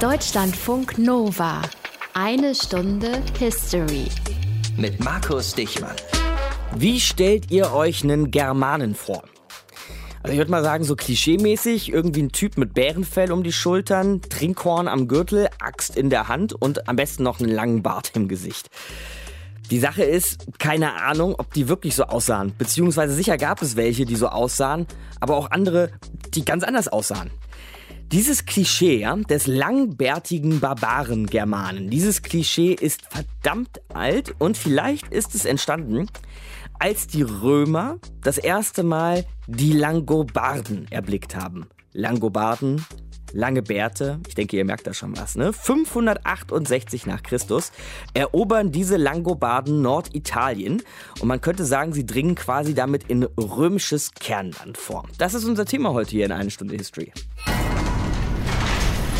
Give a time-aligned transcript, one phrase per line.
[0.00, 1.60] Deutschlandfunk Nova.
[2.14, 4.06] Eine Stunde History.
[4.78, 5.94] Mit Markus Dichmann.
[6.74, 9.24] Wie stellt ihr euch einen Germanen vor?
[10.22, 14.22] Also ich würde mal sagen, so klischeemäßig, irgendwie ein Typ mit Bärenfell um die Schultern,
[14.22, 18.26] Trinkhorn am Gürtel, Axt in der Hand und am besten noch einen langen Bart im
[18.26, 18.70] Gesicht.
[19.70, 22.54] Die Sache ist, keine Ahnung, ob die wirklich so aussahen.
[22.56, 24.86] Beziehungsweise sicher gab es welche, die so aussahen,
[25.20, 25.90] aber auch andere,
[26.34, 27.30] die ganz anders aussahen.
[28.12, 35.44] Dieses Klischee ja, des langbärtigen Barbaren-Germanen, dieses Klischee ist verdammt alt und vielleicht ist es
[35.44, 36.08] entstanden,
[36.80, 41.68] als die Römer das erste Mal die Langobarden erblickt haben.
[41.92, 42.84] Langobarden,
[43.32, 45.52] lange Bärte, ich denke, ihr merkt da schon was, ne?
[45.52, 47.70] 568 nach Christus
[48.12, 50.82] erobern diese Langobarden Norditalien
[51.20, 55.04] und man könnte sagen, sie dringen quasi damit in römisches Kernland vor.
[55.16, 57.12] Das ist unser Thema heute hier in eine Stunde History.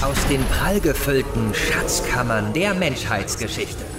[0.02, 3.89] Aus den prallgefüllten Schatzkammern der Menschheitsgeschichte.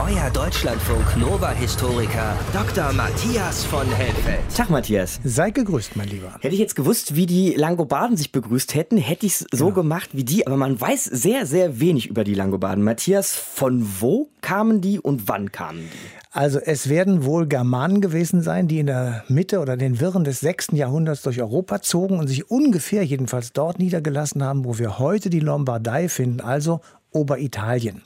[0.00, 2.92] Euer Deutschlandfunk Nova-Historiker Dr.
[2.92, 4.40] Matthias von Helfeld.
[4.54, 5.20] Tag, Matthias.
[5.22, 6.34] Sei gegrüßt, mein Lieber.
[6.40, 9.76] Hätte ich jetzt gewusst, wie die Langobarden sich begrüßt hätten, hätte ich es so Genau.
[9.76, 10.46] gemacht wie die.
[10.48, 12.82] Aber man weiß sehr, sehr wenig über die Langobarden.
[12.82, 15.98] Matthias, von wo kamen die und wann kamen die?
[16.32, 20.40] Also es werden wohl Germanen gewesen sein, die in der Mitte oder den Wirren des
[20.40, 20.68] 6.
[20.72, 25.38] Jahrhunderts durch Europa zogen und sich ungefähr jedenfalls dort niedergelassen haben, wo wir heute die
[25.38, 26.80] Lombardei finden, also
[27.14, 28.02] Oberitalien.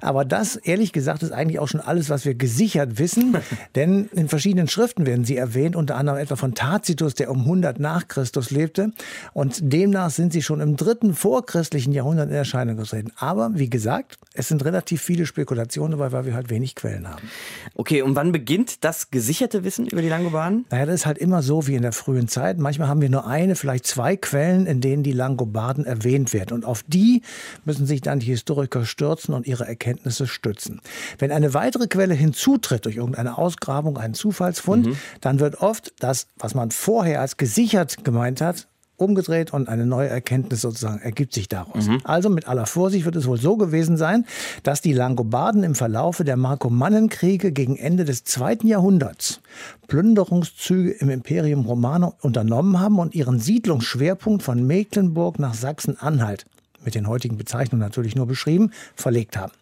[0.00, 3.36] Aber das, ehrlich gesagt, ist eigentlich auch schon alles, was wir gesichert wissen,
[3.74, 7.78] denn in verschiedenen Schriften werden sie erwähnt, unter anderem etwa von Tacitus, der um 100
[7.78, 8.92] nach Christus lebte
[9.34, 13.12] und demnach sind sie schon im dritten vorchristlichen Jahrhundert in Erscheinung getreten.
[13.16, 17.28] Aber wie gesagt, es sind relativ viele Spekulationen dabei, weil wir halt wenig Quellen haben.
[17.74, 20.64] Okay, und wann beginnt das gesicherte Wissen über die Langobarden?
[20.70, 22.58] Naja, das ist halt immer so wie in der frühen Zeit.
[22.58, 26.54] Manchmal haben wir nur eine, vielleicht zwei Quellen, in denen die Langobarden erwähnt werden.
[26.54, 27.22] Und auf die
[27.64, 28.45] müssen sich dann die Historiker
[28.84, 30.80] stürzen und ihre Erkenntnisse stützen.
[31.18, 34.86] Wenn eine weitere Quelle hinzutritt durch irgendeine Ausgrabung, einen Zufallsfund,
[35.20, 40.08] dann wird oft das, was man vorher als gesichert gemeint hat, umgedreht und eine neue
[40.08, 41.86] Erkenntnis sozusagen ergibt sich daraus.
[42.04, 44.24] Also mit aller Vorsicht wird es wohl so gewesen sein,
[44.62, 49.40] dass die Langobarden im Verlaufe der Markomannenkriege gegen Ende des zweiten Jahrhunderts
[49.86, 56.46] Plünderungszüge im Imperium Romanum unternommen haben und ihren Siedlungsschwerpunkt von Mecklenburg nach Sachsen-Anhalt
[56.86, 59.52] mit den heutigen Bezeichnungen natürlich nur beschrieben, verlegt haben.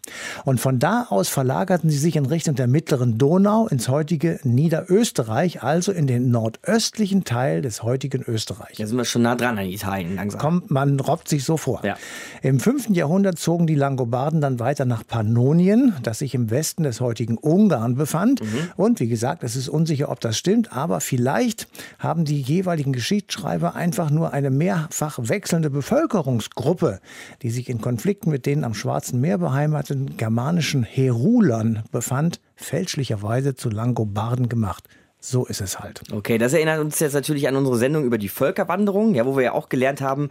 [0.45, 5.61] Und von da aus verlagerten sie sich in Richtung der mittleren Donau ins heutige Niederösterreich,
[5.63, 8.77] also in den nordöstlichen Teil des heutigen Österreich.
[8.77, 10.39] Da sind wir schon nah dran an Italien langsam.
[10.39, 11.81] Kommt, man robbt sich so vor.
[11.83, 11.97] Ja.
[12.41, 12.89] Im 5.
[12.91, 17.95] Jahrhundert zogen die Langobarden dann weiter nach Pannonien, das sich im Westen des heutigen Ungarn
[17.95, 18.41] befand.
[18.77, 21.67] Und wie gesagt, es ist unsicher, ob das stimmt, aber vielleicht
[21.99, 26.99] haben die jeweiligen Geschichtsschreiber einfach nur eine mehrfach wechselnde Bevölkerungsgruppe,
[27.41, 33.69] die sich in Konflikten mit den am Schwarzen Meer beheimateten germanischen Herulern befand, fälschlicherweise zu
[33.69, 34.83] Langobarden gemacht.
[35.19, 36.01] So ist es halt.
[36.11, 39.43] Okay, das erinnert uns jetzt natürlich an unsere Sendung über die Völkerwanderung, ja, wo wir
[39.43, 40.29] ja auch gelernt haben,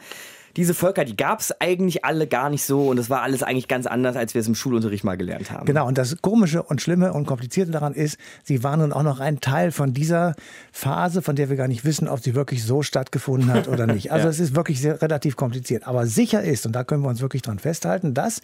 [0.57, 3.69] diese Völker, die gab es eigentlich alle gar nicht so und es war alles eigentlich
[3.69, 5.67] ganz anders, als wir es im Schulunterricht mal gelernt haben.
[5.67, 9.21] Genau, und das Komische und Schlimme und Komplizierte daran ist, sie waren nun auch noch
[9.21, 10.35] ein Teil von dieser
[10.73, 14.05] Phase, von der wir gar nicht wissen, ob sie wirklich so stattgefunden hat oder nicht.
[14.15, 15.89] Also es ist wirklich sehr, relativ kompliziert.
[15.89, 18.43] Aber sicher ist, und da können wir uns wirklich dran festhalten, dass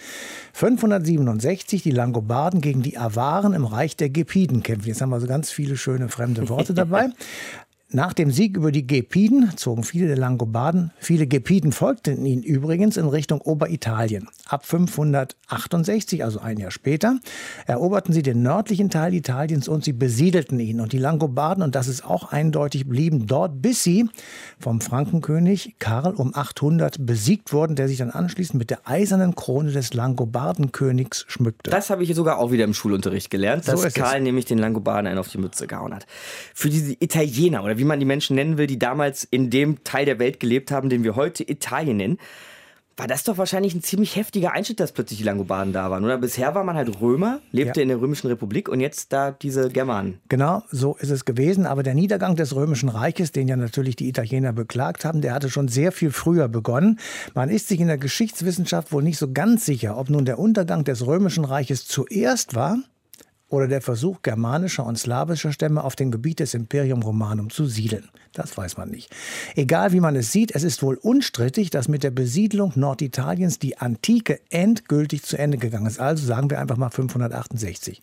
[0.53, 4.89] 567 die Langobarden gegen die Awaren im Reich der Gepiden kämpfen.
[4.89, 7.11] Jetzt haben wir so ganz viele schöne fremde Worte dabei.
[7.93, 12.97] Nach dem Sieg über die Gepiden zogen viele der Langobarden, viele Gepiden folgten ihnen übrigens
[12.97, 14.29] in Richtung Oberitalien.
[14.47, 17.19] Ab 568, also ein Jahr später,
[17.67, 20.81] eroberten sie den nördlichen Teil Italiens und sie besiedelten ihn.
[20.81, 24.09] Und die Langobarden, und das ist auch eindeutig, blieben dort, bis sie
[24.61, 29.73] vom Frankenkönig Karl um 800 besiegt wurden, der sich dann anschließend mit der eisernen Krone
[29.73, 31.73] des Langobardenkönigs schmückte.
[31.73, 33.95] Das habe ich sogar auch wieder im Schulunterricht gelernt, dass So es.
[33.95, 36.07] Karl nämlich den Langobarden einen auf die Mütze gehauen hat.
[36.55, 40.05] Für diese Italiener oder wie man die Menschen nennen will, die damals in dem Teil
[40.05, 42.19] der Welt gelebt haben, den wir heute Italien nennen,
[42.97, 46.05] war das doch wahrscheinlich ein ziemlich heftiger Einschnitt, dass plötzlich die Langobarden da waren.
[46.05, 47.83] Oder bisher war man halt Römer, lebte Ja.
[47.85, 50.19] in der Römischen Republik und jetzt da diese Germanen.
[50.29, 51.65] Genau, so ist es gewesen.
[51.65, 55.49] Aber der Niedergang des Römischen Reiches, den ja natürlich die Italiener beklagt haben, der hatte
[55.49, 56.99] schon sehr viel früher begonnen.
[57.33, 60.85] Man ist sich in der Geschichtswissenschaft wohl nicht so ganz sicher, ob nun der Untergang
[60.85, 62.77] des Römischen Reiches zuerst war
[63.51, 68.09] oder der Versuch germanischer und slawischer Stämme auf dem Gebiet des Imperium Romanum zu siedeln?
[68.33, 69.11] Das weiß man nicht.
[69.57, 73.79] Egal wie man es sieht, es ist wohl unstrittig, dass mit der Besiedlung Norditaliens die
[73.79, 75.99] Antike endgültig zu Ende gegangen ist.
[75.99, 78.01] Also sagen wir einfach mal 568.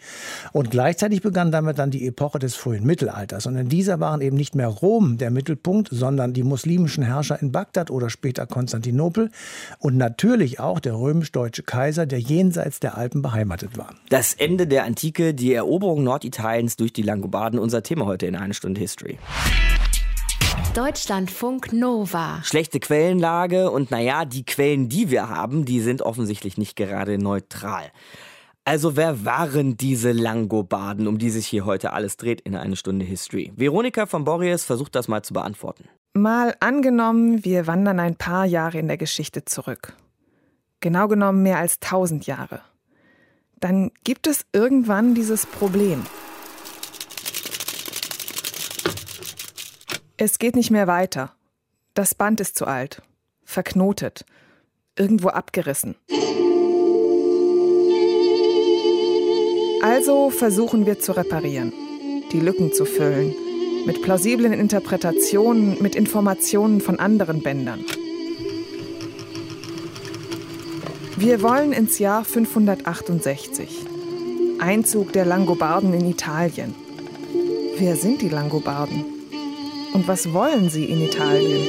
[0.51, 3.45] Und gleichzeitig begann damit dann die Epoche des frühen Mittelalters.
[3.45, 7.53] Und in dieser waren eben nicht mehr Rom der Mittelpunkt, sondern die muslimischen Herrscher in
[7.53, 9.31] Bagdad oder später Konstantinopel
[9.79, 13.95] und natürlich auch der römisch-deutsche Kaiser, der jenseits der Alpen beheimatet war.
[14.09, 18.53] Das Ende der Antike, die Eroberung Norditaliens durch die Langobarden, unser Thema heute in eine
[18.53, 19.17] Stunde History.
[20.73, 22.41] Deutschlandfunk Nova.
[22.43, 27.85] Schlechte Quellenlage und naja, die Quellen, die wir haben, die sind offensichtlich nicht gerade neutral.
[28.65, 33.05] Also wer waren diese Langobarden, um die sich hier heute alles dreht in eine Stunde
[33.05, 33.53] History?
[33.55, 35.85] Veronika von Borries versucht das mal zu beantworten.
[36.13, 39.93] Mal angenommen, wir wandern ein paar Jahre in der Geschichte zurück.
[40.81, 42.61] Genau genommen mehr als tausend Jahre.
[43.59, 46.05] Dann gibt es irgendwann dieses Problem.
[50.17, 51.33] Es geht nicht mehr weiter.
[51.93, 53.01] Das Band ist zu alt,
[53.43, 54.25] verknotet,
[54.95, 55.95] irgendwo abgerissen.
[59.81, 61.71] Also versuchen wir zu reparieren,
[62.31, 63.33] die Lücken zu füllen,
[63.85, 67.85] mit plausiblen Interpretationen, mit Informationen von anderen Bändern.
[71.19, 73.87] Wir wollen ins Jahr 568.
[74.59, 76.75] Einzug der Langobarden in Italien.
[77.79, 79.03] Wer sind die Langobarden?
[79.93, 81.67] Und was wollen sie in Italien?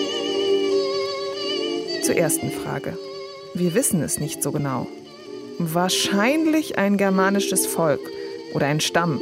[2.03, 2.99] Zur ersten Frage.
[3.55, 4.87] Wir wissen es nicht so genau.
[5.59, 8.03] Wahrscheinlich ein germanisches Volk
[8.53, 9.19] oder ein Stamm.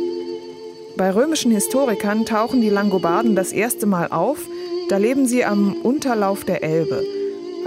[0.97, 4.41] Bei römischen Historikern tauchen die Langobarden das erste Mal auf,
[4.89, 7.05] da leben sie am Unterlauf der Elbe,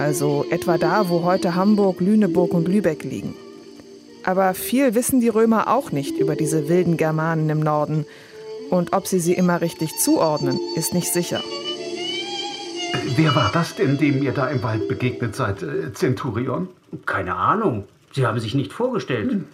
[0.00, 3.34] also etwa da, wo heute Hamburg, Lüneburg und Lübeck liegen.
[4.24, 8.06] Aber viel wissen die Römer auch nicht über diese wilden Germanen im Norden,
[8.70, 11.42] und ob sie sie immer richtig zuordnen, ist nicht sicher.
[13.16, 16.68] Wer war das denn, dem ihr da im Wald begegnet seid, äh, Centurion?
[17.04, 17.84] Keine Ahnung.
[18.12, 19.32] Sie haben sich nicht vorgestellt.
[19.32, 19.46] Hm.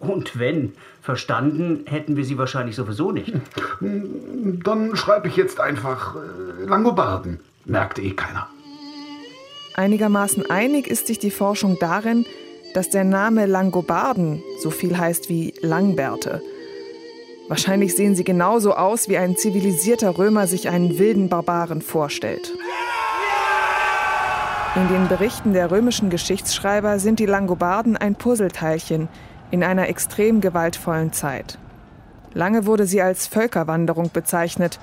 [0.00, 3.32] Und wenn, verstanden hätten wir sie wahrscheinlich sowieso nicht.
[3.78, 7.40] Hm, dann schreibe ich jetzt einfach äh, Langobarden.
[7.66, 8.48] Merkt eh keiner.
[9.74, 12.26] Einigermaßen einig ist sich die Forschung darin,
[12.74, 16.42] dass der Name Langobarden so viel heißt wie Langbärte.
[17.48, 22.52] Wahrscheinlich sehen sie genauso aus, wie ein zivilisierter Römer sich einen wilden Barbaren vorstellt.
[24.74, 29.08] In den Berichten der römischen Geschichtsschreiber sind die Langobarden ein Puzzleteilchen
[29.50, 31.58] in einer extrem gewaltvollen Zeit.
[32.32, 34.78] Lange wurde sie als Völkerwanderung bezeichnet,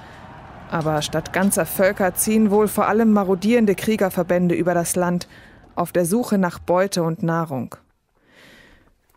[0.71, 5.27] aber statt ganzer Völker ziehen wohl vor allem marodierende Kriegerverbände über das Land
[5.75, 7.75] auf der Suche nach Beute und Nahrung.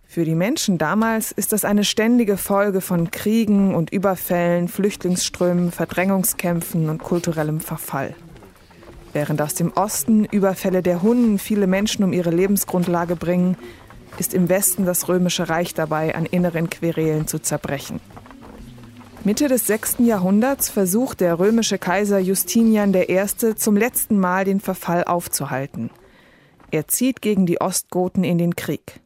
[0.06, 6.90] Für die Menschen damals ist das eine ständige Folge von Kriegen und Überfällen, Flüchtlingsströmen, Verdrängungskämpfen
[6.90, 8.14] und kulturellem Verfall.
[9.14, 13.56] Während aus dem Osten Überfälle der Hunden viele Menschen um ihre Lebensgrundlage bringen,
[14.18, 18.00] ist im Westen das römische Reich dabei, an inneren Querelen zu zerbrechen.
[19.24, 19.98] Mitte des 6.
[20.00, 23.24] Jahrhunderts versucht der römische Kaiser Justinian I.
[23.54, 25.90] zum letzten Mal den Verfall aufzuhalten.
[26.72, 29.00] Er zieht gegen die Ostgoten in den Krieg.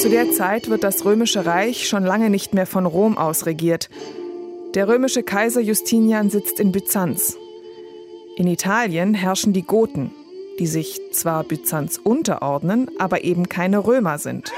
[0.00, 3.90] Zu der Zeit wird das römische Reich schon lange nicht mehr von Rom aus regiert.
[4.74, 7.36] Der römische Kaiser Justinian sitzt in Byzanz.
[8.36, 10.10] In Italien herrschen die Goten,
[10.58, 14.52] die sich zwar Byzanz unterordnen, aber eben keine Römer sind.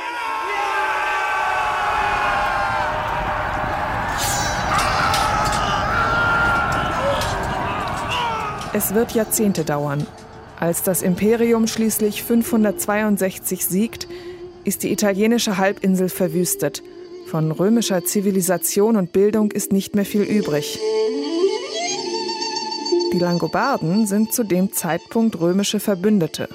[8.76, 10.06] Es wird Jahrzehnte dauern.
[10.60, 14.06] Als das Imperium schließlich 562 siegt,
[14.64, 16.82] ist die italienische Halbinsel verwüstet.
[17.26, 20.78] Von römischer Zivilisation und Bildung ist nicht mehr viel übrig.
[23.14, 26.50] Die Langobarden sind zu dem Zeitpunkt römische Verbündete.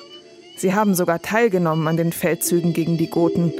[0.58, 3.52] Sie haben sogar teilgenommen an den Feldzügen gegen die Goten.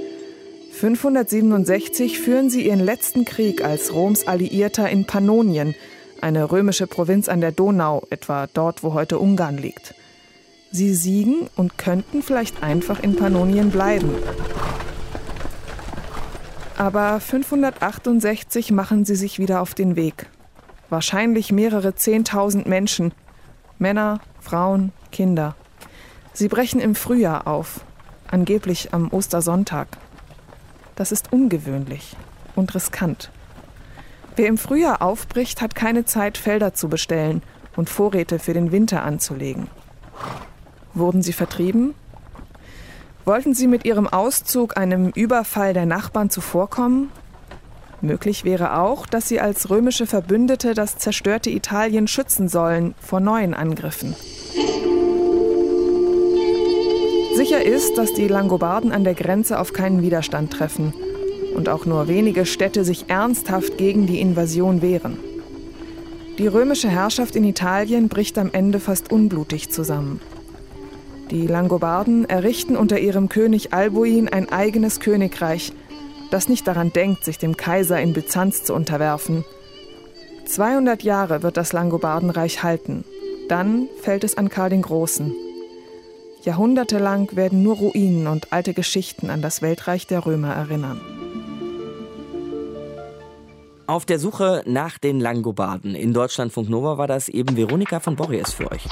[0.74, 5.74] 567 führen sie ihren letzten Krieg als Roms Alliierter in Pannonien,
[6.24, 9.96] eine römische Provinz an der Donau, etwa dort, wo heute Ungarn liegt.
[10.72, 14.14] Sie siegen und könnten vielleicht einfach in Pannonien bleiben.
[16.78, 20.28] Aber 568 machen sie sich wieder auf den Weg.
[20.90, 23.14] Wahrscheinlich mehrere Zehntausend Menschen,
[23.80, 25.56] Männer, Frauen, Kinder.
[26.34, 27.82] Sie brechen im Frühjahr auf,
[28.28, 29.88] angeblich am Ostersonntag.
[30.96, 32.16] Das ist ungewöhnlich
[32.56, 33.32] und riskant.
[34.36, 37.42] Wer im Frühjahr aufbricht, hat keine Zeit, Felder zu bestellen
[37.76, 39.68] und Vorräte für den Winter anzulegen.
[40.94, 41.94] Wurden sie vertrieben?
[43.26, 47.10] Wollten sie mit ihrem Auszug einem Überfall der Nachbarn zuvorkommen?
[48.02, 53.54] Möglich wäre auch, dass sie als römische Verbündete das zerstörte Italien schützen sollen vor neuen
[53.54, 54.16] Angriffen.
[57.36, 60.94] Sicher ist, dass die Langobarden an der Grenze auf keinen Widerstand treffen
[61.56, 65.18] und auch nur wenige Städte sich ernsthaft gegen die Invasion wehren.
[66.38, 70.22] Die römische Herrschaft in Italien bricht am Ende fast unblutig zusammen.
[71.30, 75.72] Die Langobarden errichten unter ihrem König Albuin ein eigenes Königreich,
[76.30, 79.46] das nicht daran denkt, sich dem Kaiser in Byzanz zu unterwerfen.
[80.46, 83.06] 200 Jahre wird das Langobardenreich halten.
[83.48, 85.34] Dann fällt es an Karl den Großen.
[86.44, 91.21] Jahrhundertelang werden nur Ruinen und alte Geschichten an das Weltreich der Römer erinnern.
[93.92, 98.54] Auf der Suche nach den Langobarden in Deutschlandfunk Nova war das eben Veronika von Borries
[98.54, 98.86] für euch.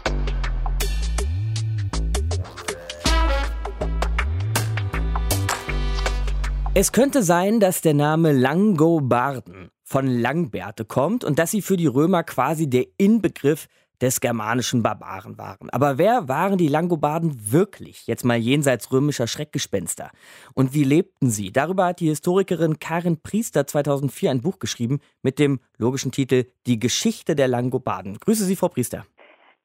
[6.74, 11.88] Es könnte sein, dass der Name Langobarden von Langbärte kommt und dass sie für die
[11.88, 13.70] Römer quasi der Inbegriff
[14.02, 15.70] des germanischen Barbaren waren.
[15.72, 18.08] Aber wer waren die Langobarden wirklich?
[18.08, 20.12] Jetzt mal jenseits römischer Schreckgespenster.
[20.54, 21.52] Und wie lebten sie?
[21.52, 26.80] Darüber hat die Historikerin Karin Priester 2004 ein Buch geschrieben mit dem logischen Titel Die
[26.80, 28.18] Geschichte der Langobarden.
[28.20, 29.06] Grüße Sie, Frau Priester.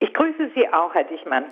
[0.00, 1.45] Ich grüße Sie auch, Herr Dichmann.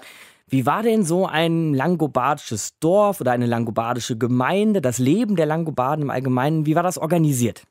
[0.48, 6.04] Wie war denn so ein langobardisches Dorf oder eine langobardische Gemeinde, das Leben der Langobarden
[6.04, 7.62] im Allgemeinen, wie war das organisiert?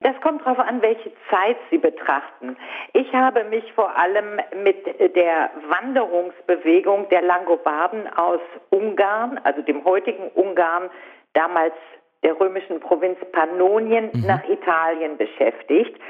[0.00, 2.56] Das kommt darauf an, welche Zeit Sie betrachten.
[2.92, 4.86] Ich habe mich vor allem mit
[5.16, 8.40] der Wanderungsbewegung der Langobarden aus
[8.70, 10.88] Ungarn, also dem heutigen Ungarn,
[11.32, 11.74] damals
[12.22, 14.24] der römischen Provinz Pannonien, mhm.
[14.26, 16.00] nach Italien beschäftigt.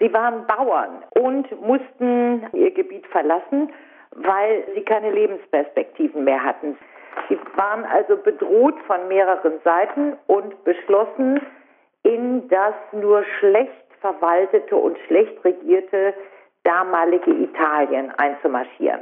[0.00, 3.72] Sie waren Bauern und mussten ihr Gebiet verlassen,
[4.12, 6.76] weil sie keine Lebensperspektiven mehr hatten.
[7.28, 11.40] Sie waren also bedroht von mehreren Seiten und beschlossen,
[12.02, 16.14] in das nur schlecht verwaltete und schlecht regierte
[16.64, 19.00] damalige Italien einzumarschieren.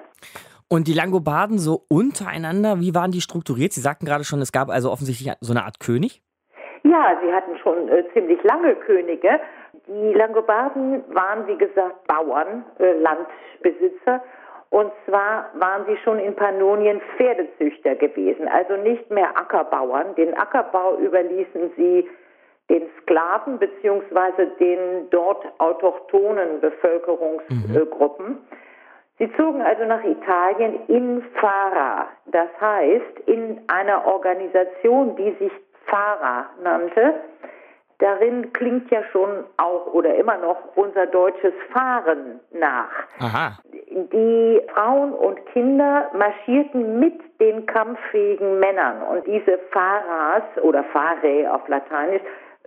[0.68, 3.72] Und die Langobarden so untereinander, wie waren die strukturiert?
[3.72, 6.22] Sie sagten gerade schon, es gab also offensichtlich so eine Art König.
[6.82, 9.40] Ja, sie hatten schon äh, ziemlich lange Könige.
[9.86, 14.22] Die Langobarden waren, wie gesagt, Bauern, äh, Landbesitzer.
[14.70, 20.14] Und zwar waren sie schon in Pannonien Pferdezüchter gewesen, also nicht mehr Ackerbauern.
[20.16, 22.08] Den Ackerbau überließen sie
[22.68, 28.26] den Sklaven beziehungsweise den dort autochthonen Bevölkerungsgruppen.
[28.28, 28.38] Mhm.
[29.18, 35.52] Sie zogen also nach Italien in Fara, das heißt in einer Organisation, die sich
[35.86, 37.14] Fara nannte.
[37.98, 42.90] Darin klingt ja schon auch oder immer noch unser deutsches Fahren nach.
[43.20, 43.58] Aha.
[43.72, 51.66] Die Frauen und Kinder marschierten mit den kampffähigen Männern und diese Faras oder Fare auf
[51.68, 52.20] Lateinisch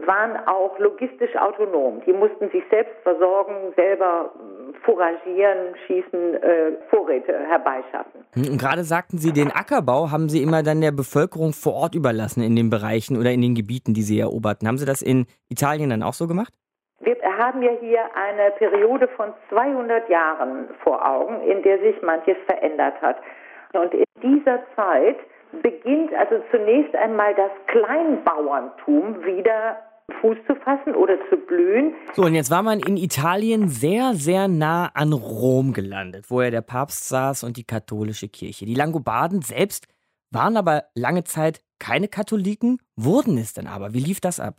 [0.05, 2.01] waren auch logistisch autonom.
[2.05, 8.25] Die mussten sich selbst versorgen, selber hm, fouragieren, schießen, äh, Vorräte herbeischaffen.
[8.35, 12.41] Und gerade sagten Sie, den Ackerbau haben Sie immer dann der Bevölkerung vor Ort überlassen
[12.41, 14.67] in den Bereichen oder in den Gebieten, die Sie eroberten.
[14.67, 16.53] Haben Sie das in Italien dann auch so gemacht?
[17.01, 22.35] Wir haben ja hier eine Periode von 200 Jahren vor Augen, in der sich manches
[22.45, 23.17] verändert hat.
[23.73, 25.17] Und in dieser Zeit
[25.61, 29.77] beginnt also zunächst einmal das Kleinbauerntum wieder
[30.11, 31.93] Fuß zu fassen oder zu blühen.
[32.13, 36.49] So, und jetzt war man in Italien sehr, sehr nah an Rom gelandet, wo ja
[36.49, 38.65] der Papst saß und die katholische Kirche.
[38.65, 39.87] Die Langobarden selbst
[40.31, 43.93] waren aber lange Zeit keine Katholiken, wurden es dann aber.
[43.93, 44.55] Wie lief das ab?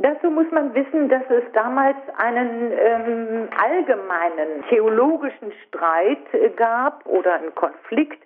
[0.00, 7.34] Dazu muss man wissen, dass es damals einen ähm, allgemeinen theologischen Streit äh, gab oder
[7.34, 8.22] einen Konflikt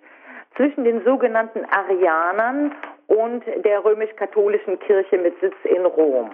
[0.55, 2.73] zwischen den sogenannten Arianern
[3.07, 6.31] und der römisch-katholischen Kirche mit Sitz in Rom.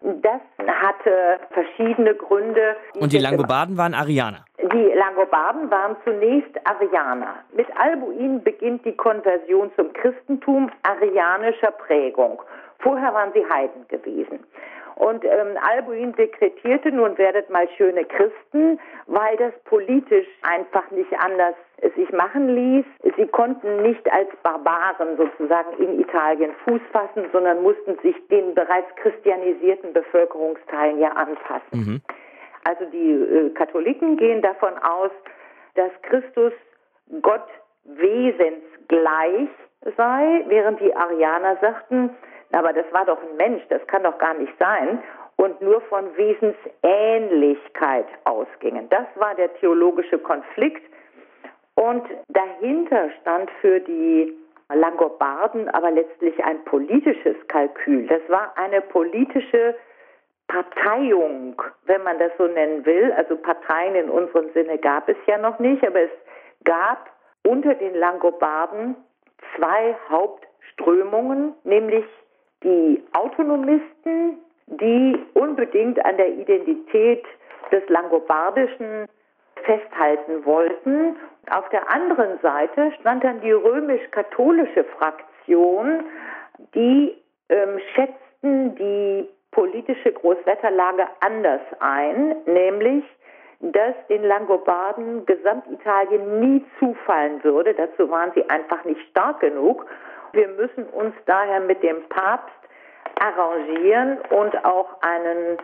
[0.00, 2.76] Das hatte verschiedene Gründe.
[3.00, 4.44] Und die Langobarden waren Arianer?
[4.60, 7.36] Die Langobarden waren zunächst Arianer.
[7.56, 12.42] Mit Albuin beginnt die Konversion zum Christentum arianischer Prägung.
[12.80, 14.40] Vorher waren sie Heiden gewesen.
[14.96, 21.54] Und ähm, Albuin dekretierte, nun werdet mal schöne Christen, weil das politisch einfach nicht anders
[21.96, 22.84] sich machen ließ.
[23.16, 28.94] Sie konnten nicht als Barbaren sozusagen in Italien Fuß fassen, sondern mussten sich den bereits
[28.96, 31.62] christianisierten Bevölkerungsteilen ja anpassen.
[31.72, 32.02] Mhm.
[32.64, 35.10] Also die äh, Katholiken gehen davon aus,
[35.74, 36.52] dass Christus
[37.20, 37.46] Gott
[37.84, 39.48] wesensgleich
[39.96, 42.10] sei, während die Arianer sagten,
[42.54, 45.02] aber das war doch ein Mensch, das kann doch gar nicht sein.
[45.36, 48.88] Und nur von Wesensähnlichkeit ausgingen.
[48.88, 50.82] Das war der theologische Konflikt.
[51.74, 54.32] Und dahinter stand für die
[54.72, 58.06] Langobarden aber letztlich ein politisches Kalkül.
[58.06, 59.74] Das war eine politische
[60.46, 63.12] Parteiung, wenn man das so nennen will.
[63.16, 66.10] Also Parteien in unserem Sinne gab es ja noch nicht, aber es
[66.64, 67.10] gab
[67.46, 68.96] unter den Langobarden
[69.56, 72.04] zwei Hauptströmungen, nämlich
[72.64, 77.24] die Autonomisten, die unbedingt an der Identität
[77.70, 79.06] des Langobardischen
[79.64, 81.16] festhalten wollten.
[81.50, 86.04] Auf der anderen Seite stand dann die römisch-katholische Fraktion,
[86.74, 87.14] die
[87.48, 93.04] ähm, schätzten die politische Großwetterlage anders ein, nämlich
[93.60, 97.72] dass den Langobarden Gesamtitalien nie zufallen würde.
[97.72, 99.86] Dazu waren sie einfach nicht stark genug.
[100.34, 102.52] Wir müssen uns daher mit dem Papst
[103.20, 105.58] arrangieren und auch einen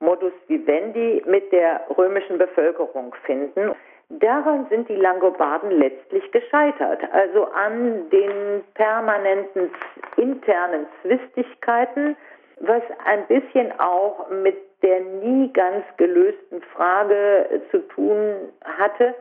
[0.00, 3.74] Modus vivendi mit der römischen Bevölkerung finden.
[4.08, 9.70] Daran sind die Langobarden letztlich gescheitert, also an den permanenten
[10.16, 12.16] internen Zwistigkeiten,
[12.60, 19.14] was ein bisschen auch mit der nie ganz gelösten Frage zu tun hatte,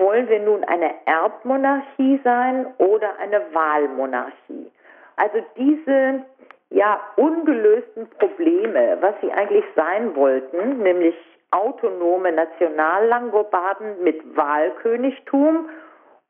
[0.00, 4.70] wollen wir nun eine Erbmonarchie sein oder eine Wahlmonarchie?
[5.16, 6.24] Also diese
[6.70, 11.14] ja ungelösten Probleme, was sie eigentlich sein wollten, nämlich
[11.50, 15.68] autonome Nationallangobarden mit Wahlkönigtum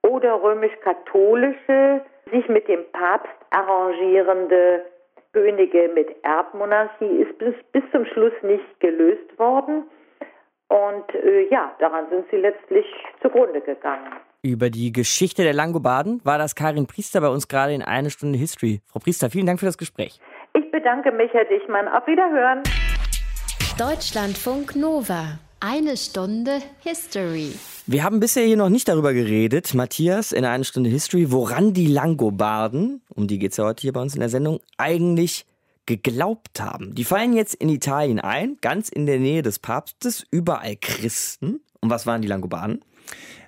[0.03, 2.01] oder römisch-katholische,
[2.33, 4.85] sich mit dem Papst arrangierende
[5.33, 9.85] Könige mit Erbmonarchie, ist bis, bis zum Schluss nicht gelöst worden.
[10.71, 12.87] Und äh, ja, daran sind sie letztlich
[13.21, 14.07] zugrunde gegangen.
[14.43, 18.39] Über die Geschichte der Langobarden war das Karin Priester bei uns gerade in eine Stunde
[18.39, 18.81] History.
[18.87, 20.21] Frau Priester, vielen Dank für das Gespräch.
[20.55, 21.89] Ich bedanke mich, Herr Dichmann.
[21.89, 22.63] Auf Wiederhören.
[23.79, 25.41] Deutschlandfunk Nova.
[25.59, 27.53] Eine Stunde History.
[27.87, 31.89] Wir haben bisher hier noch nicht darüber geredet, Matthias, in einer Stunde History, woran die
[31.89, 35.45] Langobarden, um die geht es ja heute hier bei uns in der Sendung, eigentlich
[35.87, 36.95] geglaubt haben.
[36.95, 41.61] Die fallen jetzt in Italien ein, ganz in der Nähe des Papstes, überall Christen.
[41.81, 42.85] Und was waren die Langobarden?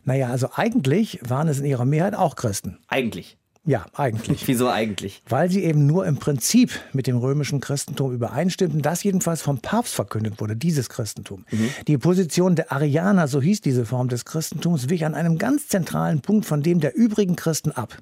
[0.04, 2.78] Naja, also eigentlich waren es in ihrer Mehrheit auch Christen.
[2.88, 3.38] Eigentlich.
[3.64, 4.46] Ja, eigentlich.
[4.48, 5.22] Wieso eigentlich?
[5.28, 8.82] Weil sie eben nur im Prinzip mit dem römischen Christentum übereinstimmten.
[8.82, 11.44] Das jedenfalls vom Papst verkündet wurde, dieses Christentum.
[11.50, 11.70] Mhm.
[11.86, 16.22] Die Position der Arianer, so hieß diese Form des Christentums, wich an einem ganz zentralen
[16.22, 17.96] Punkt von dem der übrigen Christen ab.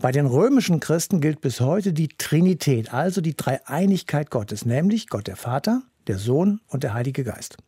[0.00, 5.28] Bei den römischen Christen gilt bis heute die Trinität, also die Dreieinigkeit Gottes, nämlich Gott
[5.28, 7.58] der Vater, der Sohn und der Heilige Geist.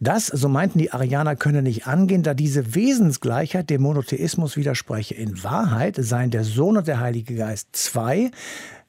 [0.00, 5.14] Das, so meinten die Arianer, könne nicht angehen, da diese Wesensgleichheit dem Monotheismus widerspreche.
[5.14, 8.30] In Wahrheit seien der Sohn und der Heilige Geist zwei,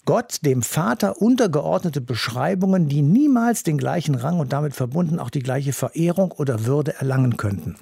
[0.05, 5.39] Gott, dem Vater, untergeordnete Beschreibungen, die niemals den gleichen Rang und damit verbunden auch die
[5.39, 7.77] gleiche Verehrung oder Würde erlangen könnten.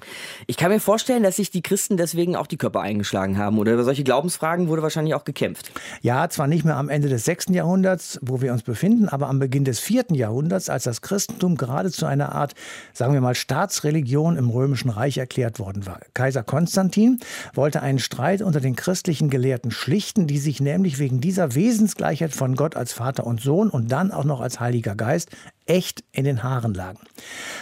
[0.46, 3.58] Ich kann mir vorstellen, dass sich die Christen deswegen auch die Körper eingeschlagen haben.
[3.58, 5.72] Oder über solche Glaubensfragen wurde wahrscheinlich auch gekämpft.
[6.00, 7.46] Ja, zwar nicht mehr am Ende des 6.
[7.48, 10.04] Jahrhunderts, wo wir uns befinden, aber am Beginn des 4.
[10.12, 12.54] Jahrhunderts, als das Christentum gerade zu einer Art,
[12.92, 15.98] sagen wir mal, Staatsreligion im Römischen Reich erklärt worden war.
[16.14, 17.18] Kaiser Konstantin
[17.52, 22.34] wollte einen Streit unter den christlichen Gelehrten schlichten, die sich nämlich wegen dieser Wesensgleichheit Gleichheit
[22.34, 25.30] von Gott als Vater und Sohn und dann auch noch als Heiliger Geist
[25.64, 26.98] echt in den Haaren lagen.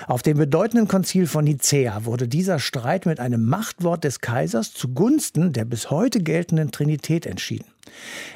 [0.09, 5.53] Auf dem bedeutenden Konzil von Nicäa wurde dieser Streit mit einem Machtwort des Kaisers zugunsten
[5.53, 7.67] der bis heute geltenden Trinität entschieden.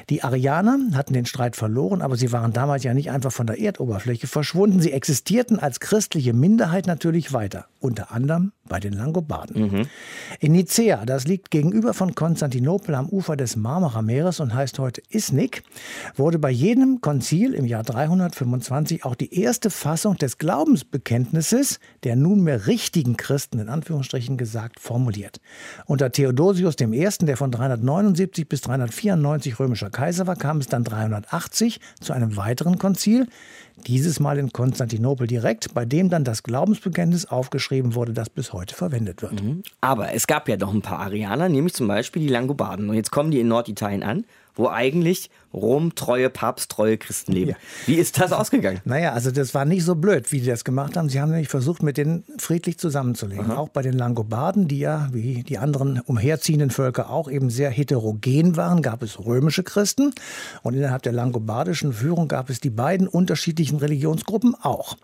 [0.09, 3.59] Die Arianer hatten den Streit verloren, aber sie waren damals ja nicht einfach von der
[3.59, 4.79] Erdoberfläche verschwunden.
[4.79, 9.61] Sie existierten als christliche Minderheit natürlich weiter, unter anderem bei den Langobarden.
[9.61, 9.87] Mhm.
[10.39, 15.63] In Nicea, das liegt gegenüber von Konstantinopel am Ufer des Marmarameeres und heißt heute Isnik,
[16.15, 22.65] wurde bei jedem Konzil im Jahr 325 auch die erste Fassung des Glaubensbekenntnisses der nunmehr
[22.65, 25.39] richtigen Christen in Anführungsstrichen gesagt formuliert.
[25.85, 31.79] Unter Theodosius I., der von 379 bis 394 römischer Kaiser war, kam es dann 380
[32.01, 33.27] zu einem weiteren Konzil,
[33.87, 38.75] dieses Mal in Konstantinopel direkt, bei dem dann das Glaubensbekenntnis aufgeschrieben wurde, das bis heute
[38.75, 39.41] verwendet wird.
[39.43, 39.63] Mhm.
[39.81, 42.89] Aber es gab ja noch ein paar Arianer, nämlich zum Beispiel die Langobarden.
[42.89, 47.51] Und jetzt kommen die in Norditalien an wo eigentlich Rom-treue, papsttreue Christen leben.
[47.51, 47.57] Ja.
[47.85, 48.81] Wie ist das ausgegangen?
[48.83, 51.09] Naja, also das war nicht so blöd, wie die das gemacht haben.
[51.09, 53.51] Sie haben nämlich versucht, mit denen friedlich zusammenzuleben.
[53.51, 53.57] Aha.
[53.57, 58.57] Auch bei den Langobarden, die ja, wie die anderen umherziehenden Völker auch eben sehr heterogen
[58.57, 60.13] waren, gab es römische Christen.
[60.61, 64.97] Und innerhalb der langobardischen Führung gab es die beiden unterschiedlichen Religionsgruppen auch.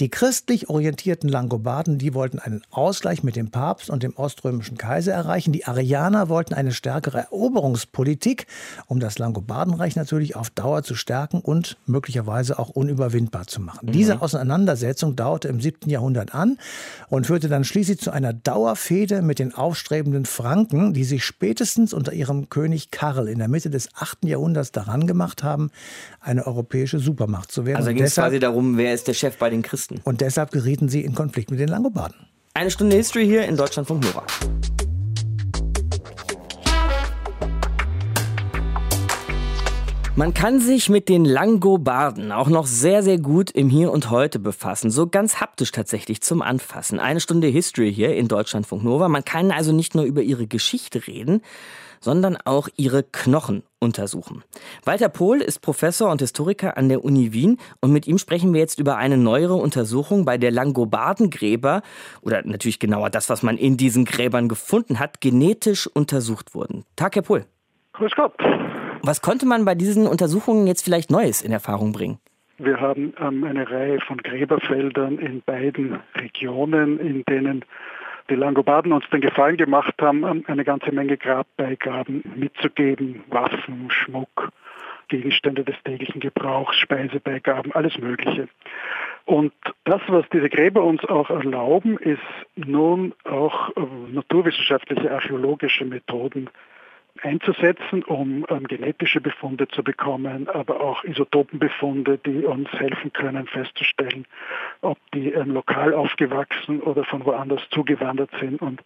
[0.00, 5.12] Die christlich orientierten Langobarden, die wollten einen Ausgleich mit dem Papst und dem oströmischen Kaiser
[5.12, 5.52] erreichen.
[5.52, 8.46] Die Arianer wollten eine stärkere Eroberungspolitik
[8.86, 13.86] um das Langobardenreich natürlich auf Dauer zu stärken und möglicherweise auch unüberwindbar zu machen.
[13.86, 13.92] Mhm.
[13.92, 15.90] Diese Auseinandersetzung dauerte im 7.
[15.90, 16.58] Jahrhundert an
[17.08, 22.12] und führte dann schließlich zu einer Dauerfehde mit den aufstrebenden Franken, die sich spätestens unter
[22.12, 24.24] ihrem König Karl in der Mitte des 8.
[24.24, 25.70] Jahrhunderts daran gemacht haben,
[26.20, 27.76] eine europäische Supermacht zu werden.
[27.76, 30.00] Also ging es quasi darum, wer ist der Chef bei den Christen.
[30.04, 32.16] Und deshalb gerieten sie in Konflikt mit den Langobarden.
[32.54, 34.00] Eine Stunde History hier in Deutschland von
[40.16, 44.38] Man kann sich mit den Langobarden auch noch sehr, sehr gut im Hier und Heute
[44.38, 44.92] befassen.
[44.92, 47.00] So ganz haptisch tatsächlich zum Anfassen.
[47.00, 49.08] Eine Stunde History hier in Deutschlandfunk Nova.
[49.08, 51.42] Man kann also nicht nur über ihre Geschichte reden,
[51.98, 54.44] sondern auch ihre Knochen untersuchen.
[54.84, 58.60] Walter Pohl ist Professor und Historiker an der Uni Wien und mit ihm sprechen wir
[58.60, 61.82] jetzt über eine neuere Untersuchung, bei der Langobardengräber
[62.22, 66.84] oder natürlich genauer das, was man in diesen Gräbern gefunden hat, genetisch untersucht wurden.
[66.94, 67.46] Tag, Herr Pohl.
[67.94, 68.34] Grüß Gott.
[69.06, 72.18] Was konnte man bei diesen Untersuchungen jetzt vielleicht Neues in Erfahrung bringen?
[72.56, 77.66] Wir haben ähm, eine Reihe von Gräberfeldern in beiden Regionen, in denen
[78.30, 84.48] die Langobarden uns den Gefallen gemacht haben, ähm, eine ganze Menge Grabbeigaben mitzugeben, Waffen, Schmuck,
[85.08, 88.48] Gegenstände des täglichen Gebrauchs, Speisebeigaben, alles Mögliche.
[89.26, 89.52] Und
[89.84, 92.22] das, was diese Gräber uns auch erlauben, ist
[92.56, 96.48] nun auch äh, naturwissenschaftliche, archäologische Methoden
[97.24, 104.26] einzusetzen, um ähm, genetische Befunde zu bekommen, aber auch Isotopenbefunde, die uns helfen können festzustellen,
[104.82, 108.82] ob die ähm, lokal aufgewachsen oder von woanders zugewandert sind und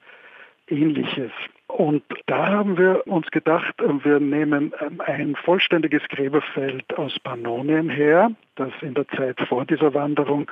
[0.68, 1.32] ähnliches.
[1.66, 7.90] Und da haben wir uns gedacht, ähm, wir nehmen ähm, ein vollständiges Gräberfeld aus Pannonien
[7.90, 10.50] her, das in der Zeit vor dieser Wanderung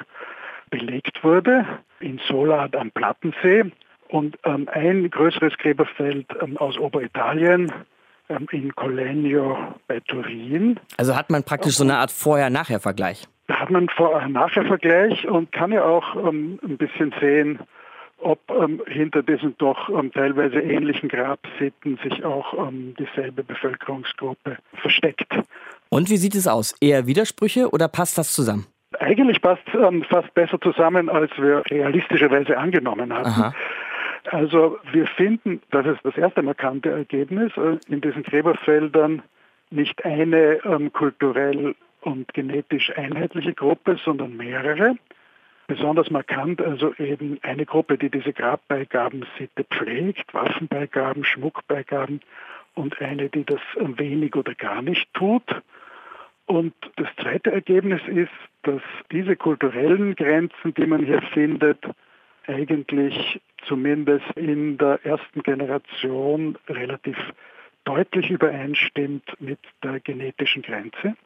[0.70, 1.64] belegt wurde,
[2.01, 3.70] in Solad am Plattensee
[4.09, 7.73] und ähm, ein größeres Gräberfeld ähm, aus Oberitalien
[8.29, 10.81] ähm, in Collegno bei Turin.
[10.97, 13.27] Also hat man praktisch so eine Art Vorher-Nachher-Vergleich?
[13.47, 17.61] Da hat man Vorher-Nachher-Vergleich und kann ja auch ähm, ein bisschen sehen,
[18.19, 22.55] ob ähm, hinter diesen doch ähm, teilweise ähnlichen Grabsitten sich auch
[22.99, 25.33] dieselbe Bevölkerungsgruppe versteckt.
[25.88, 26.75] Und wie sieht es aus?
[26.81, 28.66] Eher Widersprüche oder passt das zusammen?
[28.99, 33.29] Eigentlich passt ähm, fast besser zusammen, als wir realistischerweise angenommen hatten.
[33.29, 33.55] Aha.
[34.27, 39.23] Also wir finden, das ist das erste markante Ergebnis, äh, in diesen Gräberfeldern
[39.71, 44.97] nicht eine ähm, kulturell und genetisch einheitliche Gruppe, sondern mehrere.
[45.67, 52.21] Besonders markant also eben eine Gruppe, die diese Grabbeigaben-Sitte pflegt, Waffenbeigaben, Schmuckbeigaben
[52.75, 55.43] und eine, die das wenig oder gar nicht tut.
[56.47, 58.31] Und das zweite Ergebnis ist,
[58.62, 61.85] dass diese kulturellen Grenzen, die man hier findet,
[62.47, 67.17] eigentlich zumindest in der ersten Generation relativ
[67.85, 71.17] deutlich übereinstimmt mit der genetischen Grenze.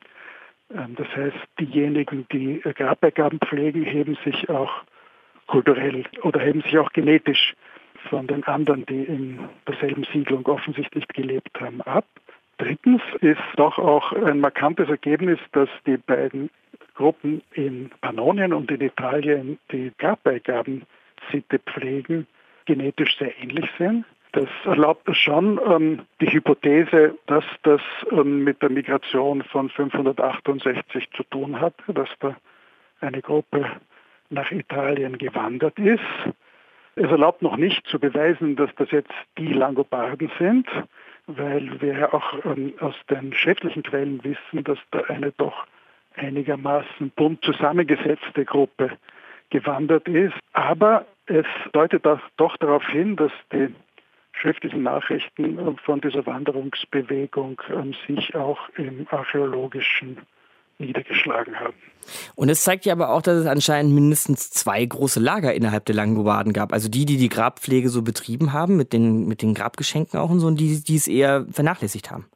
[0.75, 4.83] Ähm, das heißt, diejenigen, die Grabbeigaben pflegen, heben sich auch
[5.47, 7.55] kulturell oder heben sich auch genetisch
[8.09, 12.07] von den anderen, die in derselben Siedlung offensichtlich gelebt haben, ab.
[12.59, 16.51] Drittens ist doch auch ein markantes Ergebnis, dass die beiden
[16.95, 20.83] Gruppen in Pannonien und in Italien die Grabbeigaben
[21.31, 22.27] Sitte pflegen,
[22.67, 24.05] genetisch sehr ähnlich sind.
[24.33, 27.81] Das erlaubt schon ähm, die Hypothese, dass das
[28.13, 32.37] ähm, mit der Migration von 568 zu tun hat, dass da
[33.01, 33.67] eine Gruppe
[34.29, 36.01] nach Italien gewandert ist.
[36.95, 40.69] Es erlaubt noch nicht zu beweisen, dass das jetzt die Langobarden sind,
[41.27, 45.67] weil wir ja auch ähm, aus den schriftlichen Quellen wissen, dass da eine doch
[46.17, 48.93] einigermaßen bunt zusammengesetzte Gruppe
[49.51, 50.35] gewandert ist.
[50.53, 53.75] Aber es deutet auch doch darauf hin, dass die
[54.33, 60.19] schriftlichen Nachrichten von dieser Wanderungsbewegung ähm, sich auch im archäologischen
[60.79, 61.75] niedergeschlagen haben.
[62.35, 65.95] Und es zeigt ja aber auch, dass es anscheinend mindestens zwei große Lager innerhalb der
[65.95, 66.73] Langobarden gab.
[66.73, 70.41] Also die, die die Grabpflege so betrieben haben, mit den, mit den Grabgeschenken auch und
[70.41, 72.27] so, und die, die es eher vernachlässigt haben.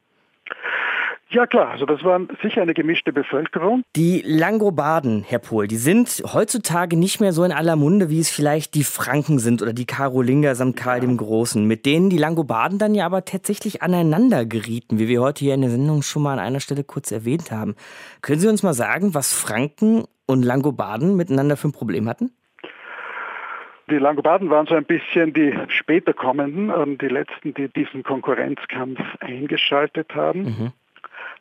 [1.34, 3.82] Ja klar, also das war sicher eine gemischte Bevölkerung.
[3.96, 8.30] Die Langobarden, Herr Pohl, die sind heutzutage nicht mehr so in aller Munde, wie es
[8.30, 12.78] vielleicht die Franken sind oder die Karolinger samt Karl dem Großen, mit denen die Langobarden
[12.78, 16.34] dann ja aber tatsächlich aneinander gerieten, wie wir heute hier in der Sendung schon mal
[16.34, 17.74] an einer Stelle kurz erwähnt haben.
[18.22, 22.30] Können Sie uns mal sagen, was Franken und Langobarden miteinander für ein Problem hatten?
[23.90, 29.00] Die Langobarden waren so ein bisschen die später kommenden, ähm, die letzten, die diesen Konkurrenzkampf
[29.18, 30.42] eingeschaltet haben.
[30.44, 30.72] Mhm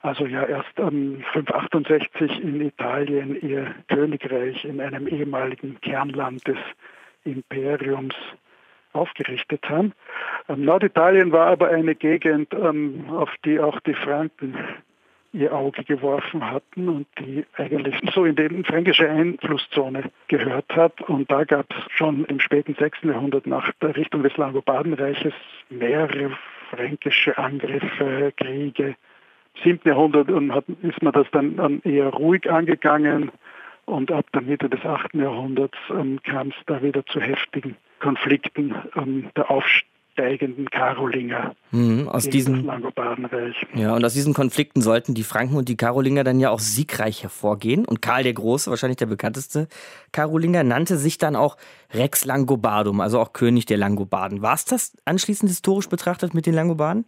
[0.03, 6.57] also ja erst ähm, 568 in Italien ihr Königreich in einem ehemaligen Kernland des
[7.23, 8.13] Imperiums
[8.91, 9.93] aufgerichtet haben.
[10.49, 14.57] Ähm, Norditalien war aber eine Gegend, ähm, auf die auch die Franken
[15.31, 21.01] ihr Auge geworfen hatten und die eigentlich so in die fränkische Einflusszone gehört hat.
[21.01, 22.99] Und da gab es schon im späten 6.
[23.03, 25.33] Jahrhundert nach der Richtung des Langobardenreiches
[25.69, 26.37] mehrere
[26.69, 28.95] fränkische Angriffe, Kriege.
[29.55, 29.81] Im 7.
[29.85, 33.31] Jahrhundert hat, ist man das dann eher ruhig angegangen
[33.85, 35.13] und ab der Mitte des 8.
[35.15, 38.75] Jahrhunderts ähm, kam es da wieder zu heftigen Konflikten.
[38.95, 43.55] Ähm, der Aufstieg steigenden Karolinger mhm, aus diesen Langobardenreich.
[43.73, 47.23] Ja, und aus diesen Konflikten sollten die Franken und die Karolinger dann ja auch siegreich
[47.23, 47.85] hervorgehen.
[47.85, 49.67] Und Karl der Große, wahrscheinlich der bekannteste
[50.11, 51.57] Karolinger, nannte sich dann auch
[51.93, 54.41] Rex Langobardum, also auch König der Langobarden.
[54.41, 57.05] War es das anschließend historisch betrachtet mit den Langobarden?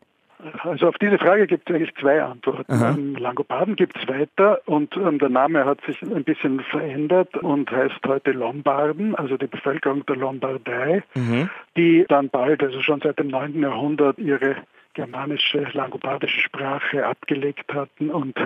[0.63, 2.71] Also auf diese Frage gibt es eigentlich zwei Antworten.
[2.71, 7.71] Ähm, Langobarden gibt es weiter und ähm, der Name hat sich ein bisschen verändert und
[7.71, 11.49] heißt heute Lombarden, also die Bevölkerung der Lombardei, mhm.
[11.77, 13.61] die dann bald, also schon seit dem 9.
[13.61, 14.55] Jahrhundert, ihre
[14.93, 18.37] germanische, langobardische Sprache abgelegt hatten und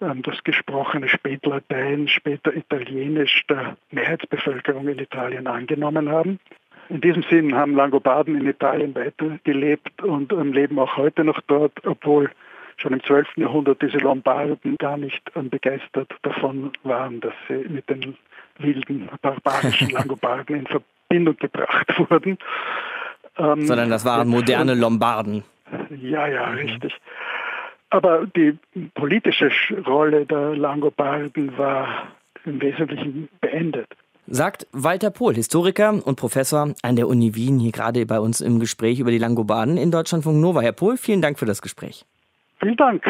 [0.00, 6.40] ähm, das gesprochene Spätlatein, später Italienisch der Mehrheitsbevölkerung in Italien angenommen haben.
[6.88, 12.30] In diesem Sinn haben Langobarden in Italien weitergelebt und leben auch heute noch dort, obwohl
[12.76, 13.36] schon im 12.
[13.36, 18.16] Jahrhundert diese Lombarden gar nicht begeistert davon waren, dass sie mit den
[18.58, 22.38] wilden, barbarischen Langobarden in Verbindung gebracht wurden.
[23.38, 25.44] Ähm, Sondern das waren moderne Lombarden.
[25.90, 26.94] Ja, ja, richtig.
[27.90, 28.58] Aber die
[28.94, 29.50] politische
[29.86, 32.08] Rolle der Langobarden war
[32.44, 33.88] im Wesentlichen beendet.
[34.26, 38.58] Sagt Walter Pohl, Historiker und Professor an der Uni Wien, hier gerade bei uns im
[38.58, 40.62] Gespräch über die Langobarden in Deutschlandfunk Nova.
[40.62, 42.06] Herr Pohl, vielen Dank für das Gespräch.
[42.58, 43.04] Vielen Dank.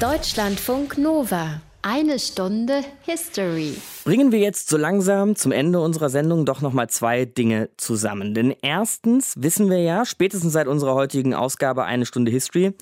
[0.00, 1.60] Deutschlandfunk Nova.
[1.82, 3.74] Eine Stunde History.
[4.04, 8.34] Bringen wir jetzt so langsam zum Ende unserer Sendung doch nochmal zwei Dinge zusammen.
[8.34, 12.74] Denn erstens wissen wir ja, spätestens seit unserer heutigen Ausgabe Eine Stunde History,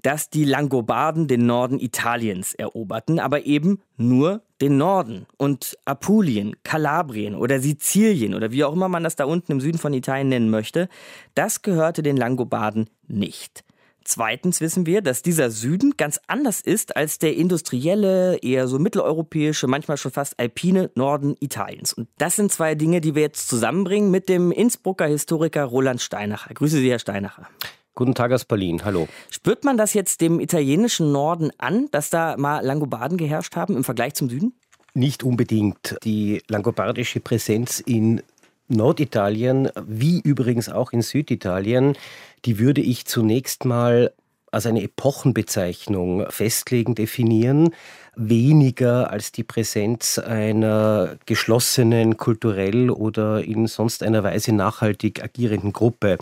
[0.00, 5.26] dass die Langobarden den Norden Italiens eroberten, aber eben nur den Norden.
[5.36, 9.76] Und Apulien, Kalabrien oder Sizilien oder wie auch immer man das da unten im Süden
[9.76, 10.88] von Italien nennen möchte,
[11.34, 13.64] das gehörte den Langobarden nicht.
[14.08, 19.66] Zweitens wissen wir, dass dieser Süden ganz anders ist als der industrielle, eher so mitteleuropäische,
[19.66, 21.92] manchmal schon fast alpine Norden Italiens.
[21.92, 26.54] Und das sind zwei Dinge, die wir jetzt zusammenbringen mit dem Innsbrucker Historiker Roland Steinacher.
[26.54, 27.48] Grüße Sie, Herr Steinacher.
[27.96, 29.08] Guten Tag aus Berlin, hallo.
[29.28, 33.82] Spürt man das jetzt dem italienischen Norden an, dass da mal Langobarden geherrscht haben im
[33.82, 34.54] Vergleich zum Süden?
[34.94, 35.96] Nicht unbedingt.
[36.04, 38.22] Die langobardische Präsenz in
[38.68, 41.96] Norditalien, wie übrigens auch in Süditalien,
[42.44, 44.12] die würde ich zunächst mal
[44.50, 47.74] als eine Epochenbezeichnung festlegen, definieren,
[48.14, 56.18] weniger als die Präsenz einer geschlossenen, kulturell oder in sonst einer Weise nachhaltig agierenden Gruppe.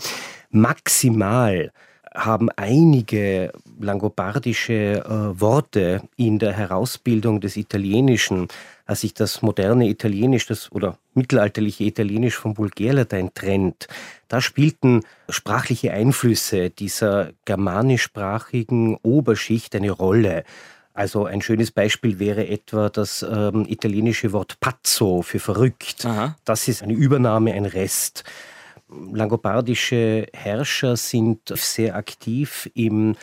[0.49, 1.71] Maximal
[2.15, 8.47] haben einige langobardische äh, Worte in der Herausbildung des Italienischen
[8.85, 13.87] als sich das moderne Italienisch das, oder mittelalterliche Italienisch vom Vulgärlatein trennt,
[14.27, 20.43] da spielten sprachliche Einflüsse dieser germanischsprachigen Oberschicht eine Rolle.
[20.93, 26.05] Also ein schönes Beispiel wäre etwa das ähm, italienische Wort pazzo für verrückt.
[26.05, 26.37] Aha.
[26.45, 28.23] Das ist eine Übernahme, ein Rest.
[28.87, 33.15] Langobardische Herrscher sind sehr aktiv im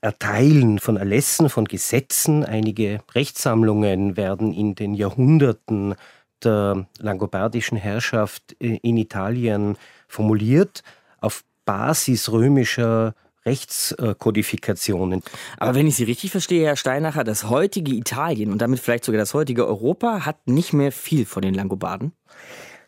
[0.00, 2.44] Erteilen von Erlässen, von Gesetzen.
[2.44, 5.94] Einige Rechtssammlungen werden in den Jahrhunderten
[6.42, 10.82] der langobardischen Herrschaft äh, in Italien formuliert
[11.20, 15.22] auf Basis römischer Rechtskodifikationen.
[15.58, 19.18] Aber wenn ich Sie richtig verstehe, Herr Steinacher, das heutige Italien und damit vielleicht sogar
[19.18, 22.12] das heutige Europa hat nicht mehr viel von den Langobarden?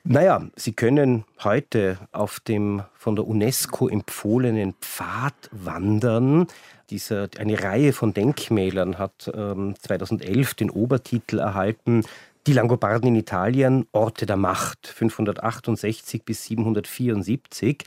[0.04, 6.46] Naja, Sie können heute auf dem von der UNESCO empfohlenen Pfad wandern.
[6.88, 12.02] Diese, eine Reihe von Denkmälern hat ähm, 2011 den Obertitel erhalten
[12.46, 17.84] Die Langobarden in Italien, Orte der Macht, 568 bis 774.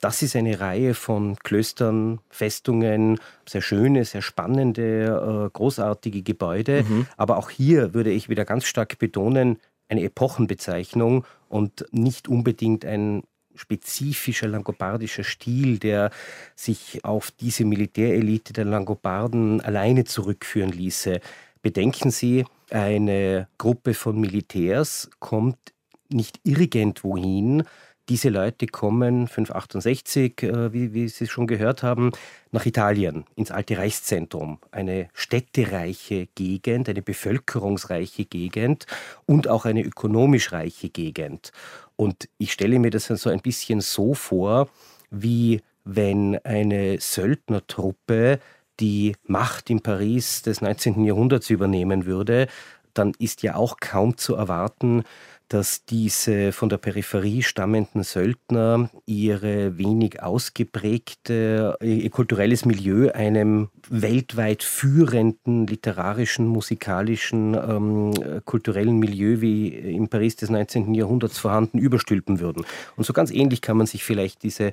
[0.00, 6.84] Das ist eine Reihe von Klöstern, Festungen, sehr schöne, sehr spannende, äh, großartige Gebäude.
[6.88, 7.06] Mhm.
[7.18, 9.58] Aber auch hier würde ich wieder ganz stark betonen,
[9.90, 13.24] eine Epochenbezeichnung und nicht unbedingt ein
[13.54, 16.10] spezifischer langobardischer Stil, der
[16.54, 21.20] sich auf diese Militärelite der Langobarden alleine zurückführen ließe.
[21.60, 25.58] Bedenken Sie, eine Gruppe von Militärs kommt
[26.08, 27.64] nicht irgendwohin,
[28.08, 32.10] diese Leute kommen 568, äh, wie, wie Sie schon gehört haben,
[32.50, 34.58] nach Italien, ins alte Reichszentrum.
[34.72, 38.86] Eine städtereiche Gegend, eine bevölkerungsreiche Gegend
[39.26, 41.52] und auch eine ökonomisch reiche Gegend.
[41.96, 44.68] Und ich stelle mir das so ein bisschen so vor,
[45.10, 48.40] wie wenn eine Söldnertruppe
[48.80, 51.04] die Macht in Paris des 19.
[51.04, 52.48] Jahrhunderts übernehmen würde,
[52.94, 55.04] dann ist ja auch kaum zu erwarten,
[55.50, 64.62] dass diese von der Peripherie stammenden Söldner ihre wenig ausgeprägte ihr kulturelles Milieu einem weltweit
[64.62, 70.94] führenden literarischen, musikalischen, ähm, kulturellen Milieu wie im Paris des 19.
[70.94, 72.64] Jahrhunderts vorhanden überstülpen würden.
[72.94, 74.70] Und so ganz ähnlich kann man sich vielleicht diese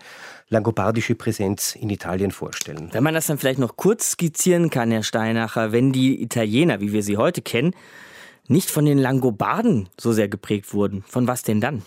[0.50, 2.90] langobardische Präsenz in Italien vorstellen.
[2.92, 6.94] Wenn man das dann vielleicht noch kurz skizzieren kann, Herr Steinacher, wenn die Italiener, wie
[6.94, 7.74] wir sie heute kennen,
[8.48, 11.04] nicht von den Langobarden so sehr geprägt wurden.
[11.08, 11.84] Von was denn dann?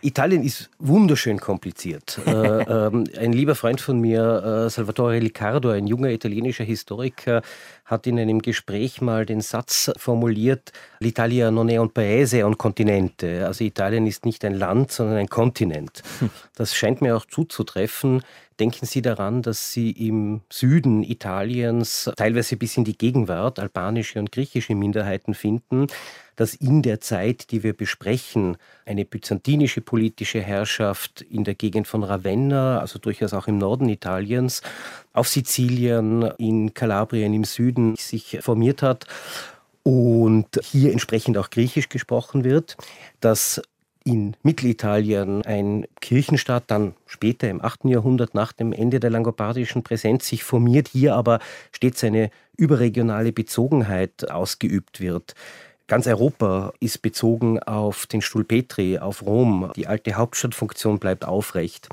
[0.00, 2.20] Italien ist wunderschön kompliziert.
[2.26, 7.42] äh, ähm, ein lieber Freund von mir, äh, Salvatore Riccardo, ein junger italienischer Historiker,
[7.84, 12.56] hat in einem Gespräch mal den Satz formuliert, l'Italia non è un paese, è un
[12.56, 13.46] continente.
[13.46, 16.02] Also Italien ist nicht ein Land, sondern ein Kontinent.
[16.56, 18.22] Das scheint mir auch zuzutreffen.
[18.58, 24.32] Denken Sie daran, dass Sie im Süden Italiens teilweise bis in die Gegenwart albanische und
[24.32, 25.86] griechische Minderheiten finden,
[26.38, 32.04] dass in der Zeit, die wir besprechen, eine byzantinische politische Herrschaft in der Gegend von
[32.04, 34.62] Ravenna, also durchaus auch im Norden Italiens,
[35.12, 39.06] auf Sizilien, in Kalabrien im Süden sich formiert hat
[39.82, 42.76] und hier entsprechend auch Griechisch gesprochen wird,
[43.18, 43.60] dass
[44.04, 47.86] in Mittelitalien ein Kirchenstaat dann später im 8.
[47.86, 51.40] Jahrhundert nach dem Ende der langobardischen Präsenz sich formiert, hier aber
[51.72, 55.34] stets eine überregionale Bezogenheit ausgeübt wird.
[55.88, 59.72] Ganz Europa ist bezogen auf den Stuhl Petri, auf Rom.
[59.74, 61.88] Die alte Hauptstadtfunktion bleibt aufrecht.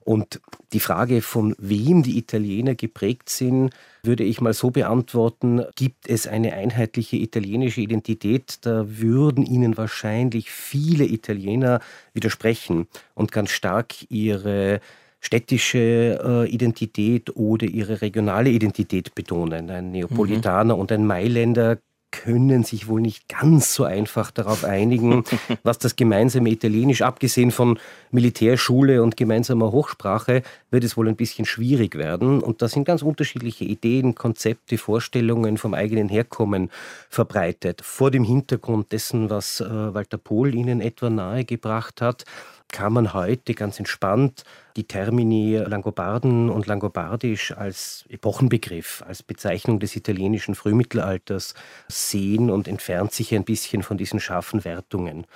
[0.00, 0.40] Und
[0.72, 3.70] die Frage, von wem die Italiener geprägt sind,
[4.02, 10.50] würde ich mal so beantworten, gibt es eine einheitliche italienische Identität, da würden Ihnen wahrscheinlich
[10.50, 11.80] viele Italiener
[12.14, 14.80] widersprechen und ganz stark ihre
[15.20, 19.70] städtische äh, Identität oder ihre regionale Identität betonen.
[19.70, 20.80] Ein Neapolitaner mhm.
[20.80, 21.78] und ein Mailänder
[22.24, 25.24] können sich wohl nicht ganz so einfach darauf einigen,
[25.62, 27.78] was das gemeinsame Italienisch, abgesehen von
[28.10, 32.40] Militärschule und gemeinsamer Hochsprache, wird es wohl ein bisschen schwierig werden.
[32.40, 36.70] Und da sind ganz unterschiedliche Ideen, Konzepte, Vorstellungen vom eigenen Herkommen
[37.10, 37.82] verbreitet.
[37.82, 42.24] Vor dem Hintergrund dessen, was äh, Walter Pohl Ihnen etwa nahegebracht hat,
[42.68, 44.44] kann man heute ganz entspannt
[44.76, 51.54] die Termini Langobarden und Langobardisch als Epochenbegriff, als Bezeichnung des italienischen Frühmittelalters
[51.88, 55.26] sehen und entfernt sich ein bisschen von diesen scharfen Wertungen.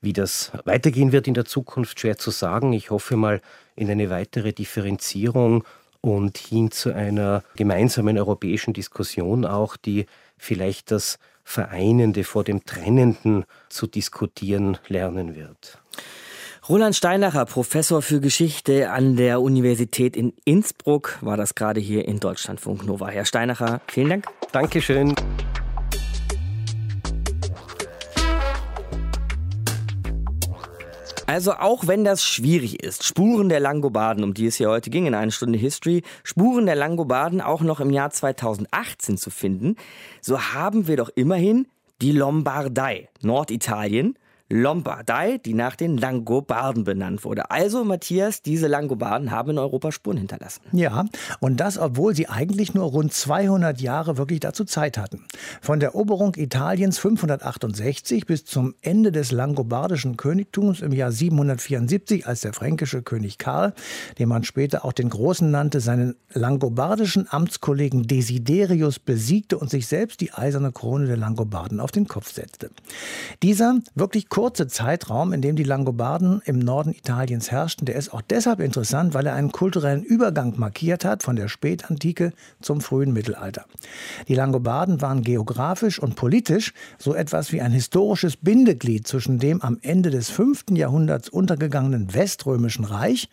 [0.00, 2.72] Wie das weitergehen wird in der Zukunft, schwer zu sagen.
[2.72, 3.40] Ich hoffe mal
[3.76, 5.64] in eine weitere Differenzierung
[6.00, 13.44] und hin zu einer gemeinsamen europäischen Diskussion auch, die vielleicht das Vereinende vor dem Trennenden
[13.68, 15.78] zu diskutieren lernen wird.
[16.68, 22.20] Roland Steinacher, Professor für Geschichte an der Universität in Innsbruck, war das gerade hier in
[22.20, 23.08] Deutschlandfunk Nova.
[23.08, 24.26] Herr Steinacher, vielen Dank.
[24.52, 25.12] Dankeschön.
[31.26, 35.06] Also auch wenn das schwierig ist, Spuren der Langobarden, um die es hier heute ging
[35.06, 39.74] in einer Stunde History, Spuren der Langobarden auch noch im Jahr 2018 zu finden,
[40.20, 41.66] so haben wir doch immerhin
[42.00, 44.16] die Lombardei, Norditalien,
[44.52, 47.50] Lombardei, die nach den Langobarden benannt wurde.
[47.50, 50.60] Also, Matthias, diese Langobarden haben in Europa Spuren hinterlassen.
[50.72, 51.06] Ja,
[51.40, 55.24] und das, obwohl sie eigentlich nur rund 200 Jahre wirklich dazu Zeit hatten.
[55.62, 62.42] Von der Eroberung Italiens 568 bis zum Ende des langobardischen Königtums im Jahr 774, als
[62.42, 63.72] der fränkische König Karl,
[64.18, 70.20] den man später auch den Großen nannte, seinen langobardischen Amtskollegen Desiderius besiegte und sich selbst
[70.20, 72.70] die eiserne Krone der Langobarden auf den Kopf setzte.
[73.42, 78.12] Dieser wirklich kurz kurze Zeitraum, in dem die Langobarden im Norden Italiens herrschten, der ist
[78.12, 83.12] auch deshalb interessant, weil er einen kulturellen Übergang markiert hat von der Spätantike zum frühen
[83.12, 83.66] Mittelalter.
[84.26, 89.78] Die Langobarden waren geografisch und politisch so etwas wie ein historisches Bindeglied zwischen dem am
[89.80, 90.64] Ende des 5.
[90.72, 93.28] Jahrhunderts untergegangenen Weströmischen Reich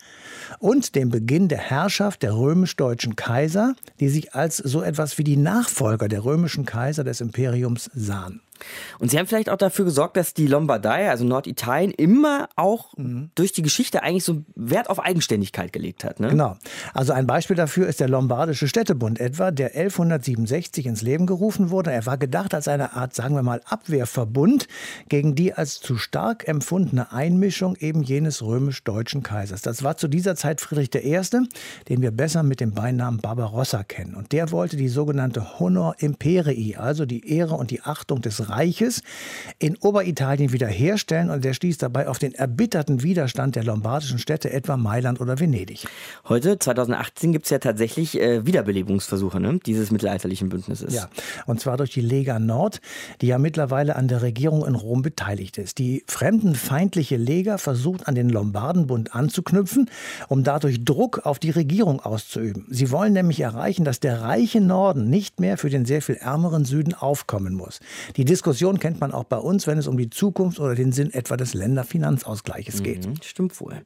[0.60, 5.36] und dem Beginn der Herrschaft der römisch-deutschen Kaiser, die sich als so etwas wie die
[5.36, 8.42] Nachfolger der römischen Kaiser des Imperiums sahen.
[8.98, 13.30] Und Sie haben vielleicht auch dafür gesorgt, dass die Lombardei, also Norditalien, immer auch mhm.
[13.34, 16.20] durch die Geschichte eigentlich so Wert auf Eigenständigkeit gelegt hat.
[16.20, 16.28] Ne?
[16.28, 16.56] Genau.
[16.94, 21.92] Also ein Beispiel dafür ist der Lombardische Städtebund etwa, der 1167 ins Leben gerufen wurde.
[21.92, 24.68] Er war gedacht als eine Art, sagen wir mal, Abwehrverbund
[25.08, 29.62] gegen die als zu stark empfundene Einmischung eben jenes römisch-deutschen Kaisers.
[29.62, 31.20] Das war zu dieser Zeit Friedrich I.,
[31.88, 34.14] den wir besser mit dem Beinamen Barbarossa kennen.
[34.14, 39.02] Und der wollte die sogenannte Honor Imperii, also die Ehre und die Achtung des Reiches
[39.58, 44.76] in Oberitalien wiederherstellen und der stieß dabei auf den erbitterten Widerstand der lombardischen Städte, etwa
[44.76, 45.86] Mailand oder Venedig.
[46.28, 50.94] Heute, 2018, gibt es ja tatsächlich äh, Wiederbelebungsversuche ne, dieses mittelalterlichen Bündnisses.
[50.94, 51.08] Ja,
[51.46, 52.80] und zwar durch die Lega Nord,
[53.20, 55.78] die ja mittlerweile an der Regierung in Rom beteiligt ist.
[55.78, 59.90] Die fremdenfeindliche Lega versucht an den Lombardenbund anzuknüpfen,
[60.28, 62.66] um dadurch Druck auf die Regierung auszuüben.
[62.68, 66.64] Sie wollen nämlich erreichen, dass der reiche Norden nicht mehr für den sehr viel ärmeren
[66.64, 67.80] Süden aufkommen muss.
[68.16, 71.12] Die Diskussion kennt man auch bei uns, wenn es um die Zukunft oder den Sinn
[71.12, 73.06] etwa des Länderfinanzausgleiches geht.
[73.06, 73.82] Mhm, stimmt wohl.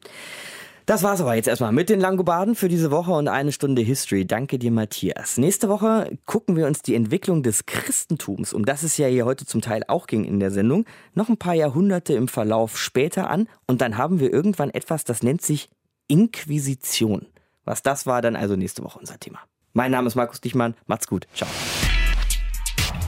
[0.87, 4.25] Das war's aber jetzt erstmal mit den Langobarden für diese Woche und eine Stunde History.
[4.25, 5.39] Danke dir, Matthias.
[5.39, 9.45] Nächste Woche gucken wir uns die Entwicklung des Christentums, um das es ja hier heute
[9.45, 10.85] zum Teil auch ging in der Sendung,
[11.15, 15.25] noch ein paar Jahrhunderte im Verlauf später an und dann haben wir irgendwann etwas, das
[15.25, 15.69] nennt sich
[16.07, 17.27] Inquisition.
[17.65, 19.41] Was das war, dann also nächste Woche unser Thema.
[19.73, 20.75] Mein Name ist Markus Dichmann.
[20.87, 21.27] Macht's gut.
[21.35, 21.49] Ciao.